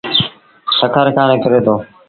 [0.77, 1.75] سکر کآݩ نڪري دو۔